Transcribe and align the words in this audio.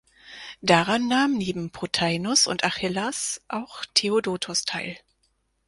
Daran 0.63 1.07
nahm 1.07 1.37
neben 1.37 1.69
Potheinos 1.69 2.47
und 2.47 2.63
Achillas 2.63 3.39
auch 3.49 3.85
Theodotos 3.93 4.65
teil. 4.65 4.97